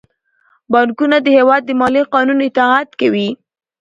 [0.71, 3.29] بانکونه د هیواد د مالي قانون اطاعت کوي.